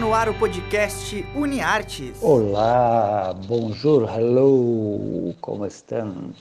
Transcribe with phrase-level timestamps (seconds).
[0.00, 2.18] No ar o podcast UniArtes.
[2.20, 6.32] Olá, bonjour, hello, como estão?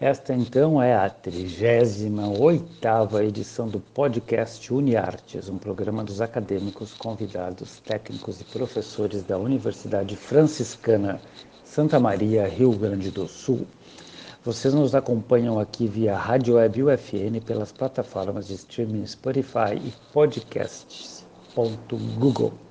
[0.00, 8.40] Esta então é a 38ª edição do podcast UniArtes, um programa dos acadêmicos, convidados, técnicos
[8.40, 11.20] e professores da Universidade Franciscana
[11.62, 13.64] Santa Maria, Rio Grande do Sul.
[14.44, 22.67] Vocês nos acompanham aqui via Rádio Web UFN pelas plataformas de streaming Spotify e podcasts.google.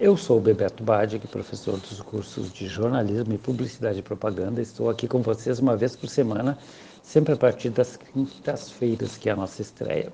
[0.00, 4.62] Eu sou Bebeto Badic, professor dos cursos de jornalismo e publicidade e propaganda.
[4.62, 6.56] Estou aqui com vocês uma vez por semana,
[7.02, 10.10] sempre a partir das quintas-feiras, que é a nossa estreia.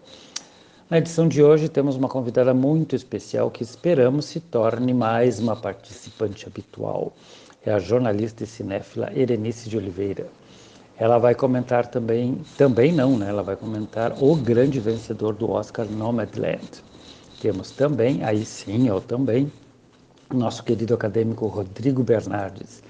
[0.91, 5.55] Na edição de hoje temos uma convidada muito especial que esperamos se torne mais uma
[5.55, 7.13] participante habitual.
[7.65, 10.27] É a jornalista e cinéfila Erenice de Oliveira.
[10.99, 13.29] Ela vai comentar também, também não, né?
[13.29, 16.83] Ela vai comentar o grande vencedor do Oscar Nomadland.
[17.41, 19.53] Temos também, aí sim, eu também,
[20.35, 22.83] nosso querido acadêmico Rodrigo Bernardes,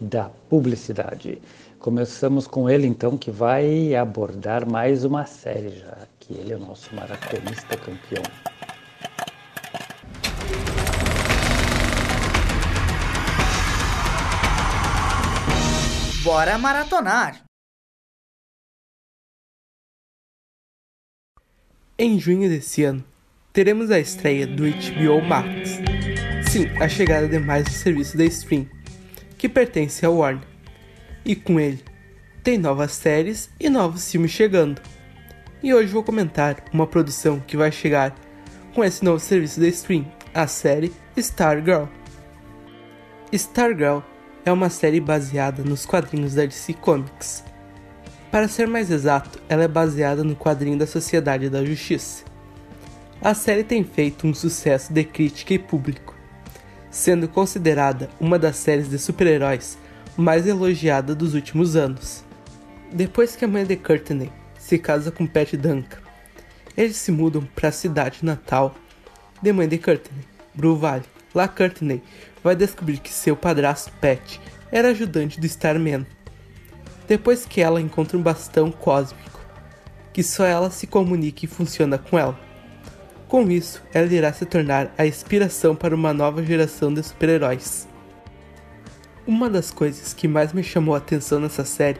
[0.00, 1.40] da publicidade.
[1.78, 6.60] Começamos com ele, então, que vai abordar mais uma série já, que ele é o
[6.60, 8.22] nosso maratonista campeão.
[16.22, 17.42] Bora maratonar!
[21.98, 23.04] Em junho desse ano,
[23.52, 25.91] teremos a estreia do HBO Max.
[26.52, 28.66] Sim, a chegada de mais um serviço da stream,
[29.38, 30.46] que pertence ao Warner.
[31.24, 31.82] E com ele,
[32.44, 34.78] tem novas séries e novos filmes chegando.
[35.62, 38.14] E hoje vou comentar uma produção que vai chegar
[38.74, 41.86] com esse novo serviço da stream, a série Stargirl.
[43.32, 44.00] Stargirl
[44.44, 47.42] é uma série baseada nos quadrinhos da DC Comics.
[48.30, 52.24] Para ser mais exato, ela é baseada no quadrinho da Sociedade da Justiça.
[53.22, 56.11] A série tem feito um sucesso de crítica e público,
[56.92, 59.78] sendo considerada uma das séries de super-heróis
[60.14, 62.22] mais elogiada dos últimos anos.
[62.92, 65.96] Depois que a mãe de Courtney se casa com Pat Duncan,
[66.76, 68.74] eles se mudam para a cidade natal
[69.40, 71.04] de mãe de Courtney, Blue Valley.
[71.34, 72.02] Lá Courtney
[72.44, 74.38] vai descobrir que seu padrasto Pat
[74.70, 76.06] era ajudante do Starman.
[77.08, 79.40] Depois que ela encontra um bastão cósmico,
[80.12, 82.51] que só ela se comunica e funciona com ela.
[83.32, 87.88] Com isso, ela irá se tornar a inspiração para uma nova geração de super-heróis.
[89.26, 91.98] Uma das coisas que mais me chamou a atenção nessa série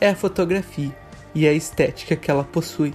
[0.00, 0.96] é a fotografia
[1.34, 2.94] e a estética que ela possui,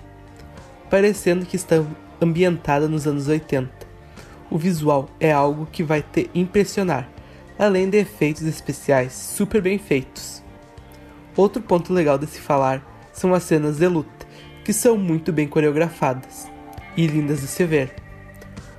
[0.90, 1.84] parecendo que está
[2.22, 3.70] ambientada nos anos 80
[4.50, 7.10] o visual é algo que vai te impressionar,
[7.60, 10.42] além de efeitos especiais super bem feitos.
[11.36, 14.26] Outro ponto legal de se falar são as cenas de luta,
[14.64, 16.53] que são muito bem coreografadas
[16.96, 17.94] e lindas de se ver.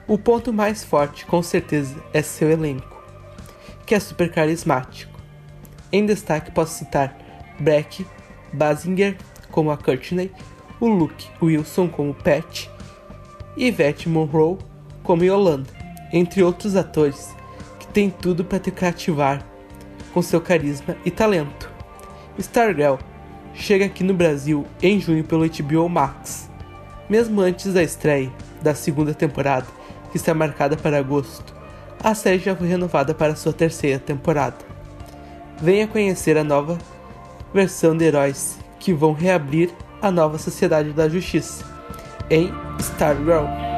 [0.07, 3.03] O ponto mais forte, com certeza, é seu elenco,
[3.87, 5.19] que é super carismático.
[5.91, 7.17] Em destaque posso citar
[7.59, 8.07] Breck,
[8.53, 9.17] Basinger
[9.51, 10.31] como a Courtney,
[10.81, 12.69] o Luke Wilson como Pat,
[13.57, 14.59] Yvette Monroe
[15.03, 15.71] como Yolanda,
[16.13, 17.35] entre outros atores
[17.79, 19.45] que têm tudo para te cativar
[20.13, 21.71] com seu carisma e talento.
[22.39, 22.97] Stargirl
[23.55, 26.51] chega aqui no Brasil em junho pelo HBO Max.
[27.09, 28.33] Mesmo antes da estreia
[28.63, 29.67] da segunda temporada,
[30.11, 31.55] que está marcada para agosto,
[32.03, 34.57] a série já foi renovada para sua terceira temporada.
[35.61, 36.79] Venha conhecer a nova
[37.53, 39.71] versão de heróis que vão reabrir
[40.03, 41.65] a nova Sociedade da Justiça
[42.31, 43.74] em Stargirl.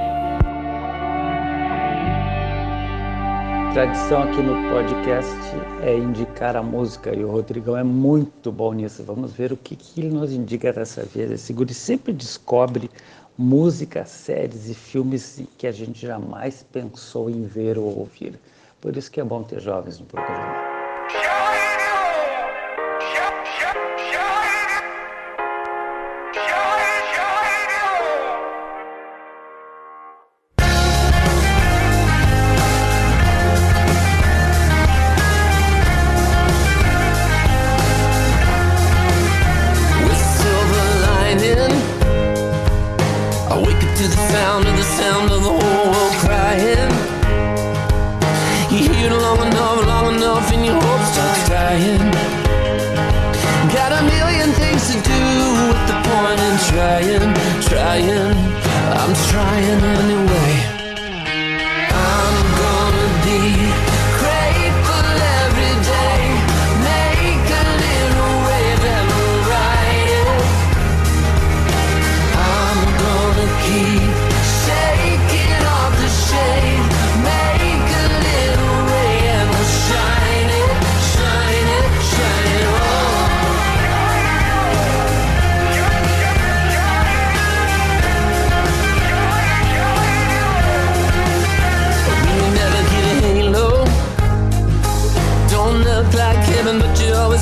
[3.76, 5.36] Tradição aqui no podcast
[5.82, 9.04] é indicar a música e o Rodrigão é muito bom nisso.
[9.04, 11.30] Vamos ver o que, que ele nos indica dessa vez.
[11.30, 12.90] Esse guri sempre descobre
[13.36, 18.40] músicas, séries e filmes que a gente jamais pensou em ver ou ouvir.
[18.80, 20.75] Por isso que é bom ter jovens no programa.
[56.96, 58.36] trying, trying,
[58.96, 60.25] I'm trying anyway.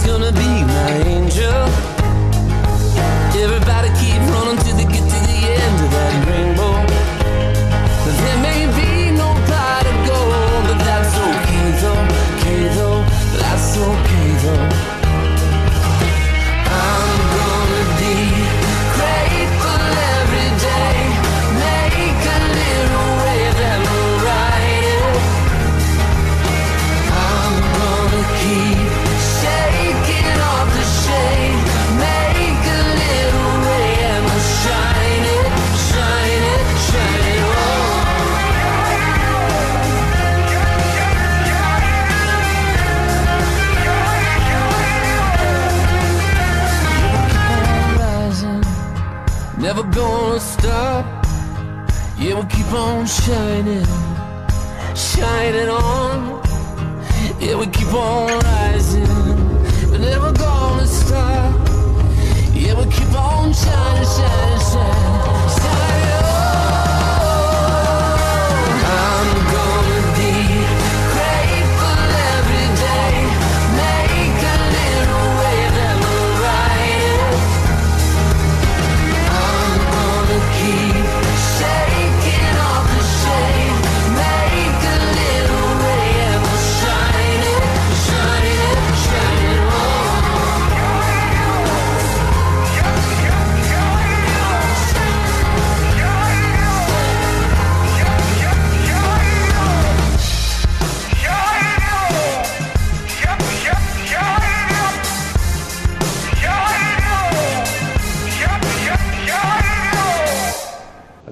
[0.05, 0.44] gonna be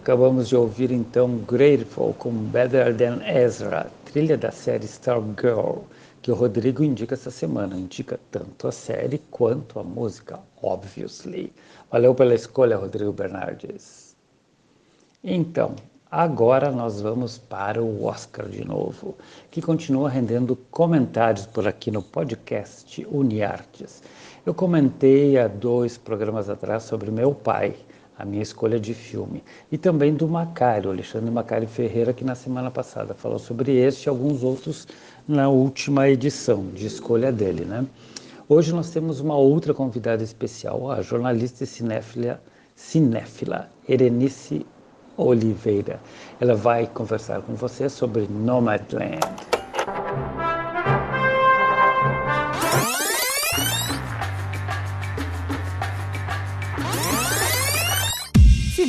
[0.03, 5.85] Acabamos de ouvir então Grateful com Better Than Ezra, trilha da série Stargirl,
[6.21, 7.77] que o Rodrigo indica essa semana.
[7.77, 11.53] Indica tanto a série quanto a música, obviously.
[11.89, 14.17] Valeu pela escolha, Rodrigo Bernardes.
[15.23, 15.77] Então,
[16.11, 19.17] agora nós vamos para o Oscar de novo,
[19.53, 24.03] que continua rendendo comentários por aqui no podcast Uniartes.
[24.45, 27.77] Eu comentei há dois programas atrás sobre meu pai,
[28.19, 32.71] a minha escolha de filme, e também do Macário, Alexandre Macário Ferreira, que na semana
[32.71, 34.87] passada falou sobre este e alguns outros
[35.27, 37.87] na última edição de escolha dele, né?
[38.49, 42.41] Hoje nós temos uma outra convidada especial, a jornalista e cinéfila,
[42.77, 44.67] cinéfila Erenice
[45.17, 46.01] Oliveira.
[46.41, 49.62] Ela vai conversar com você sobre Nomadland.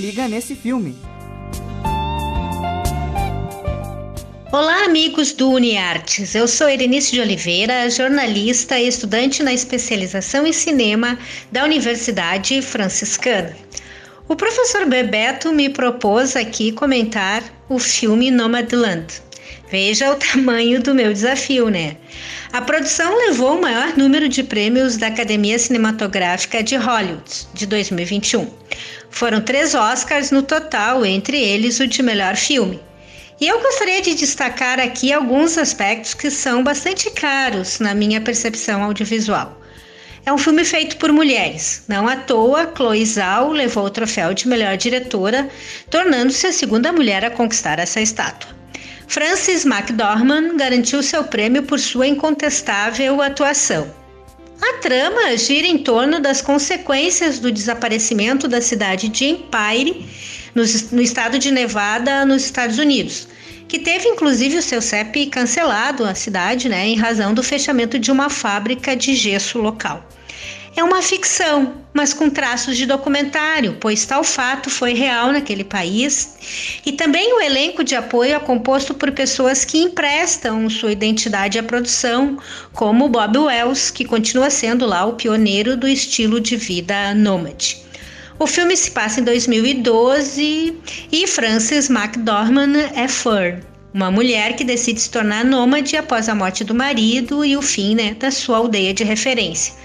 [0.03, 0.97] Liga nesse filme.
[4.51, 6.35] Olá, amigos do UniArtes.
[6.35, 11.17] Eu sou Erenice de Oliveira, jornalista e estudante na especialização em cinema
[11.53, 13.55] da Universidade Franciscana.
[14.27, 19.07] O professor Bebeto me propôs aqui comentar o filme Nomadland.
[19.73, 21.97] Veja o tamanho do meu desafio, né?
[22.51, 28.47] A produção levou o maior número de prêmios da Academia Cinematográfica de Hollywood de 2021.
[29.09, 32.79] Foram três Oscars no total, entre eles o de melhor filme.
[33.41, 38.83] E eu gostaria de destacar aqui alguns aspectos que são bastante caros na minha percepção
[38.83, 39.59] audiovisual.
[40.23, 41.83] É um filme feito por mulheres.
[41.87, 45.49] Não à toa, Chloe Zhao levou o troféu de melhor diretora,
[45.89, 48.61] tornando-se a segunda mulher a conquistar essa estátua.
[49.13, 53.93] Frances McDormand garantiu seu prêmio por sua incontestável atuação.
[54.59, 60.03] A trama gira em torno das consequências do desaparecimento da cidade de Empire,
[60.55, 60.63] no,
[60.99, 63.27] estado de Nevada, nos Estados Unidos,
[63.67, 68.11] que teve inclusive o seu CEP cancelado, a cidade, né, em razão do fechamento de
[68.11, 70.09] uma fábrica de gesso local.
[70.75, 76.79] É uma ficção, mas com traços de documentário, pois tal fato foi real naquele país.
[76.83, 81.63] E também o elenco de apoio é composto por pessoas que emprestam sua identidade à
[81.63, 82.39] produção,
[82.73, 87.77] como Bob Wells, que continua sendo lá o pioneiro do estilo de vida nômade.
[88.39, 90.75] O filme se passa em 2012
[91.11, 93.61] e Frances McDormand é Fern,
[93.93, 97.93] uma mulher que decide se tornar nômade após a morte do marido e o fim
[97.93, 99.82] né, da sua aldeia de referência.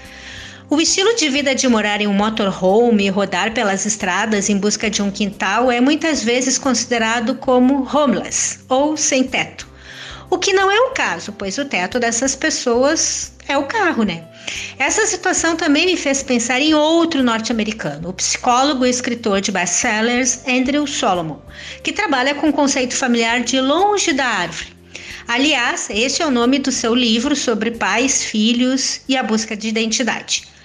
[0.71, 4.87] O estilo de vida de morar em um motorhome e rodar pelas estradas em busca
[4.87, 9.67] de um quintal é muitas vezes considerado como homeless ou sem teto.
[10.29, 14.25] O que não é o caso, pois o teto dessas pessoas é o carro, né?
[14.77, 20.41] Essa situação também me fez pensar em outro norte-americano, o psicólogo e escritor de best-sellers
[20.47, 21.39] Andrew Solomon,
[21.83, 24.77] que trabalha com o conceito familiar de longe da árvore.
[25.27, 29.67] Aliás, este é o nome do seu livro sobre pais, filhos e a busca de
[29.67, 30.58] identidade.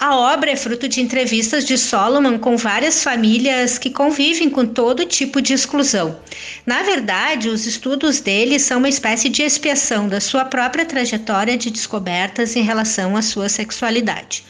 [0.00, 5.04] A obra é fruto de entrevistas de Solomon com várias famílias que convivem com todo
[5.04, 6.18] tipo de exclusão.
[6.64, 11.70] Na verdade, os estudos dele são uma espécie de expiação da sua própria trajetória de
[11.70, 14.42] descobertas em relação à sua sexualidade.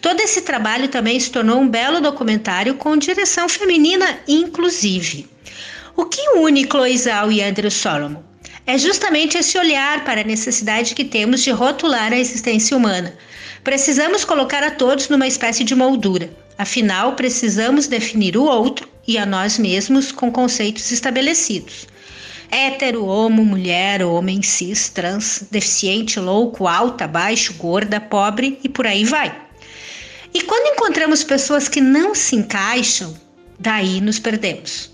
[0.00, 5.28] Todo esse trabalho também se tornou um belo documentário com direção feminina, inclusive.
[5.96, 8.24] O que une Chloe Zhao e Andrew Solomon?
[8.66, 13.16] É justamente esse olhar para a necessidade que temos de rotular a existência humana.
[13.66, 16.30] Precisamos colocar a todos numa espécie de moldura.
[16.56, 21.88] Afinal, precisamos definir o outro e a nós mesmos com conceitos estabelecidos.
[22.48, 29.04] Hétero, homo, mulher, homem, cis, trans, deficiente, louco, alta, baixo, gorda, pobre e por aí
[29.04, 29.36] vai.
[30.32, 33.16] E quando encontramos pessoas que não se encaixam,
[33.58, 34.92] Daí nos perdemos.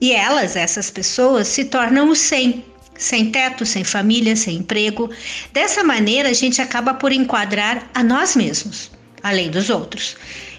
[0.00, 2.64] E elas, essas pessoas, se tornam o sem,
[2.98, 5.10] sem teto, sem família, sem emprego.
[5.52, 8.90] Dessa maneira, a gente acaba por enquadrar a nós mesmos,
[9.22, 10.16] além dos outros.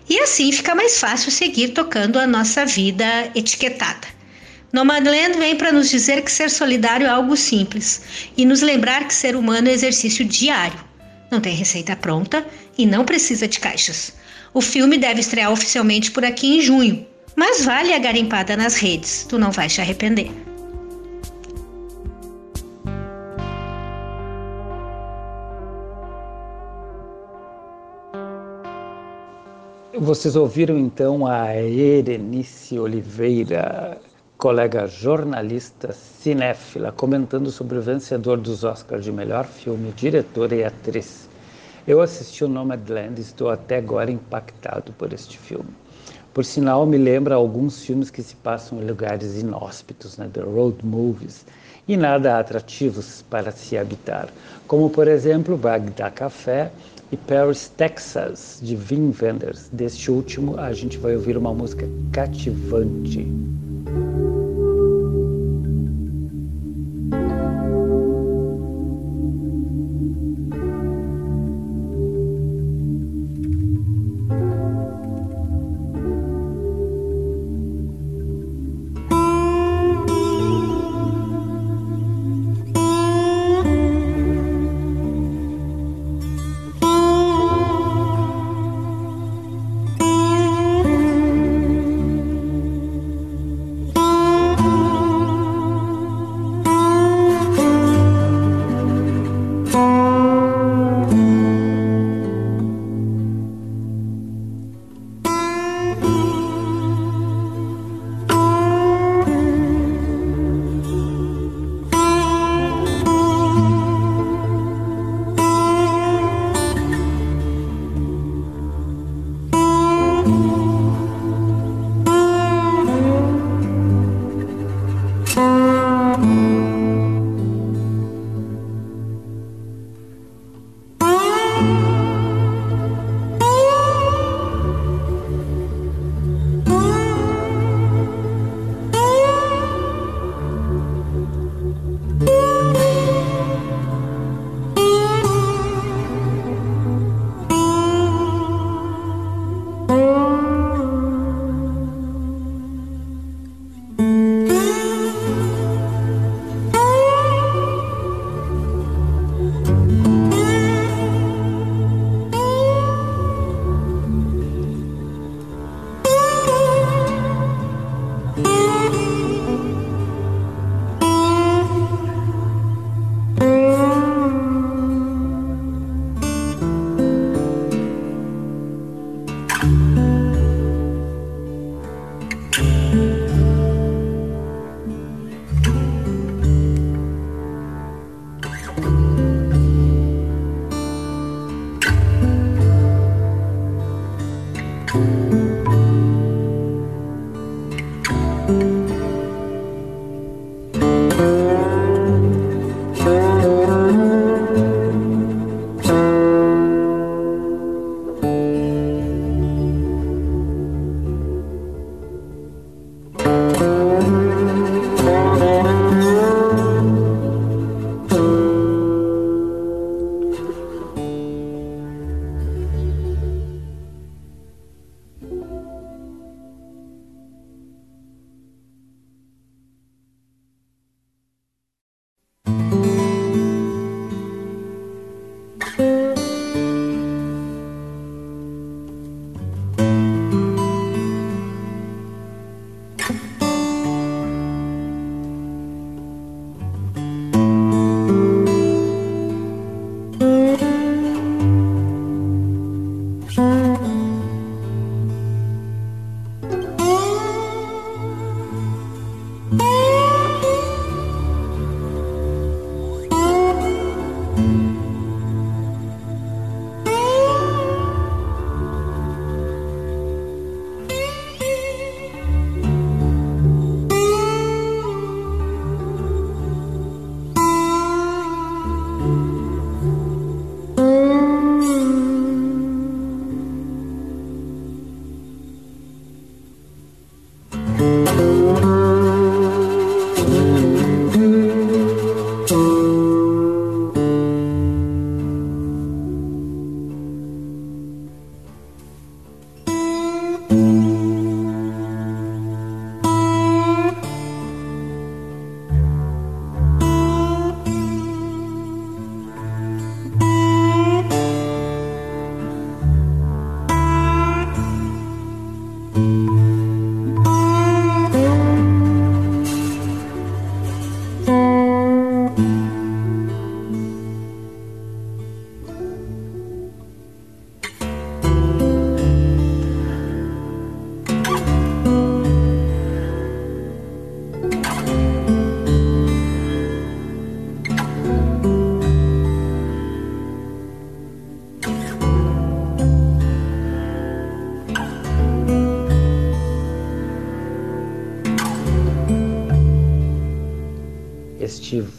[0.09, 4.07] E assim fica mais fácil seguir tocando a nossa vida etiquetada.
[4.71, 8.01] Nomadland vem para nos dizer que ser solidário é algo simples
[8.35, 10.79] e nos lembrar que ser humano é exercício diário.
[11.31, 12.45] Não tem receita pronta
[12.77, 14.13] e não precisa de caixas.
[14.53, 19.25] O filme deve estrear oficialmente por aqui em junho, mas vale a garimpada nas redes,
[19.27, 20.46] tu não vais te arrepender.
[29.99, 33.97] Vocês ouviram então a Erenice Oliveira,
[34.37, 41.27] colega jornalista cinéfila, comentando sobre o vencedor dos Oscars de melhor filme, diretora e atriz.
[41.87, 45.71] Eu assisti o Nomadland e estou até agora impactado por este filme.
[46.31, 50.77] Por sinal, me lembra alguns filmes que se passam em lugares inóspitos, né, the road
[50.85, 51.43] movies,
[51.87, 54.29] e nada atrativos para se habitar,
[54.67, 56.71] como por exemplo Bagdá Café
[57.11, 59.69] e Paris, Texas, de Wim Wenders.
[59.71, 63.25] Deste último, a gente vai ouvir uma música cativante.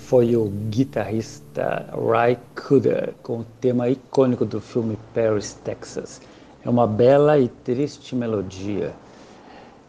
[0.09, 6.23] Foi o guitarrista Ry Cooder com o tema icônico do filme Paris, Texas.
[6.65, 8.95] É uma bela e triste melodia.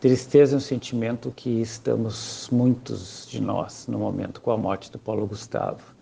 [0.01, 4.99] Tristeza é um sentimento que estamos muitos de nós no momento com a morte do
[4.99, 5.95] Paulo Gustavo.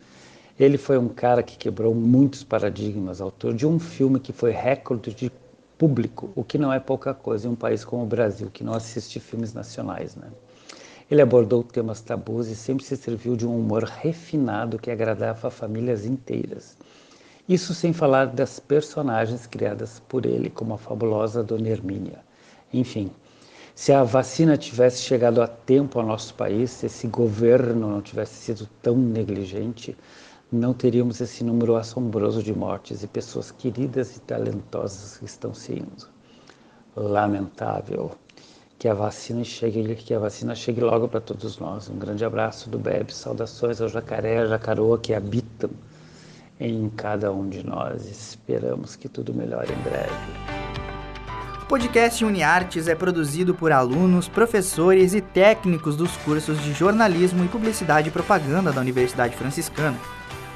[0.59, 5.13] Ele foi um cara que quebrou muitos paradigmas, autor de um filme que foi recorde
[5.13, 5.31] de
[5.77, 8.73] público, o que não é pouca coisa em um país como o Brasil, que não
[8.73, 10.31] assiste filmes nacionais, né?
[11.09, 16.05] Ele abordou temas tabus e sempre se serviu de um humor refinado que agradava famílias
[16.05, 16.75] inteiras.
[17.47, 22.19] Isso sem falar das personagens criadas por ele, como a fabulosa Dona Hermínia.
[22.73, 23.09] Enfim,
[23.73, 28.33] se a vacina tivesse chegado a tempo ao nosso país, se esse governo não tivesse
[28.33, 29.95] sido tão negligente,
[30.51, 35.71] não teríamos esse número assombroso de mortes e pessoas queridas e talentosas que estão se
[35.71, 36.09] indo.
[36.97, 38.11] Lamentável
[38.79, 41.89] que a vacina chegue, que a vacina chegue logo para todos nós.
[41.89, 45.69] Um grande abraço do Bebe, saudações ao jacaré, à jacaroa que habitam
[46.59, 48.05] em cada um de nós.
[48.05, 50.57] Esperamos que tudo melhore em breve.
[51.63, 57.47] O podcast UniArtes é produzido por alunos, professores e técnicos dos cursos de jornalismo e
[57.47, 59.97] publicidade e propaganda da Universidade Franciscana.